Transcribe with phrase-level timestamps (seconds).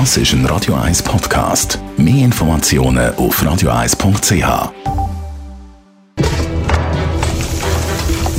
[0.00, 1.78] Das ist ein Radio 1 Podcast.
[1.96, 4.72] Mehr Informationen auf radio1.ch.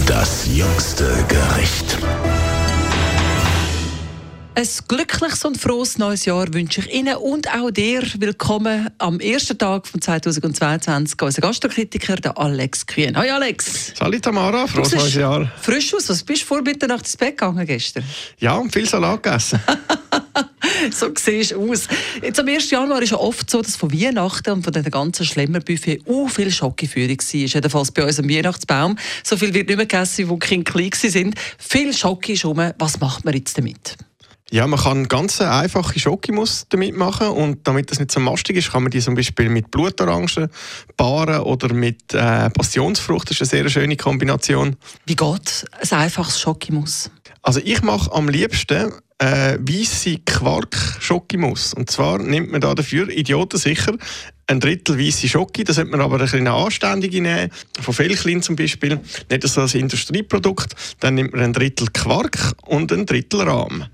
[0.06, 1.98] Das jüngste Gericht.
[4.56, 8.04] Ein glückliches und frohes neues Jahr wünsche ich Ihnen und auch dir.
[8.20, 11.22] Willkommen am ersten Tag von 2022.
[11.22, 13.16] Unser Gastrokritiker, der Alex Kühn.
[13.16, 13.94] Hi Alex.
[13.98, 15.50] Salut Tamara, frohes neues Jahr.
[15.62, 16.10] Frisch aus.
[16.10, 18.04] Was bist du vor Mitternacht ins Bett gegangen gestern?
[18.40, 19.62] Ja, und viel Salat gegessen.
[20.92, 21.88] so siehst du aus.
[22.22, 22.70] Jetzt am 1.
[22.70, 26.52] Januar ist es oft so, dass von Weihnachten und von den ganzen Schlemmerbuffet auch viel
[26.52, 27.40] Schokiführung war.
[27.40, 28.98] Jedenfalls bei uns am Weihnachtsbaum.
[29.24, 31.36] So viel wird nicht mehr gegessen, wo die Kinder klein sind.
[31.58, 32.62] Viel Schoki ist rum.
[32.78, 33.96] Was macht man jetzt damit?
[34.52, 38.72] Ja, man kann ganz einfache Schokimus damit machen und damit das nicht so mastig ist,
[38.72, 40.50] kann man die zum Beispiel mit Blutorangen
[40.96, 43.32] paaren oder mit äh, Passionsfrucht.
[43.32, 44.76] Das ist eine sehr schöne Kombination.
[45.08, 47.10] Wie geht ein einfaches Schokimus?
[47.46, 51.76] Also ich mache am liebsten äh, weisse Quark-Schokimus.
[51.76, 53.94] Und zwar nimmt man da dafür idiotensicher
[54.48, 58.56] ein Drittel weiße Schoki, das sollte man aber ein bisschen anständige nehmen, von Fellklin zum
[58.56, 60.74] Beispiel, nicht so als Industrieprodukt.
[61.00, 63.86] Dann nimmt man ein Drittel Quark und ein Drittel Rahm.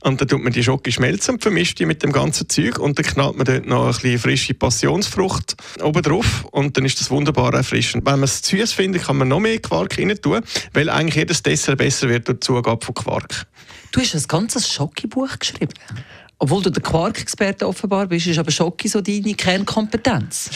[0.00, 2.98] Und dann tut man die Schoki schmelzen und vermischt die mit dem ganzen Zeug und
[2.98, 7.10] dann knallt man dort noch ein bisschen frische Passionsfrucht oben drauf und dann ist das
[7.10, 8.06] wunderbar erfrischend.
[8.06, 10.40] Wenn man es zu süß findet, kann man noch mehr Quark rein tun,
[10.72, 13.46] weil eigentlich jedes Dessert besser wird durch die Zugabe von Quark.
[13.92, 15.74] Du hast ein ganzes Schokibuch geschrieben.
[16.40, 20.50] Obwohl du der Quark-Experte offenbar bist, ist aber Schoki so deine Kernkompetenz.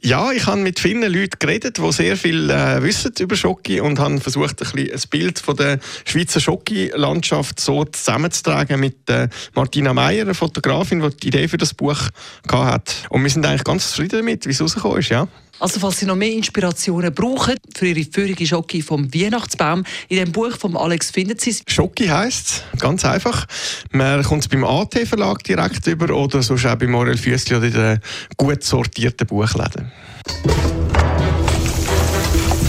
[0.00, 3.98] Ja, ich habe mit vielen Leuten geredet, die sehr viel äh, wissen über Schoki und
[3.98, 9.92] habe versucht, ein, bisschen ein Bild von der Schweizer Schoki-Landschaft so zusammenzutragen mit äh, Martina
[9.92, 12.10] Meyer, einer Fotografin, die die Idee für das Buch
[12.48, 12.92] hatte.
[13.08, 15.08] Und wir sind eigentlich ganz zufrieden damit, wie es rausgekommen ist.
[15.08, 15.26] Ja.
[15.60, 20.32] Also falls Sie noch mehr Inspirationen brauchen für Ihre feurige Schoki vom Weihnachtsbaum, in dem
[20.32, 21.62] Buch von Alex finden Sie es.
[21.66, 23.46] Schoki heisst ganz einfach.
[23.90, 27.66] Man kommt es beim AT Verlag direkt über oder sonst auch bei Morel Füssli oder
[27.66, 28.00] in den
[28.36, 29.92] gut sortierten Buchläden.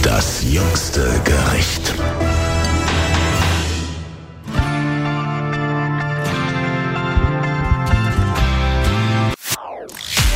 [0.02, 1.94] Das jüngste Gericht.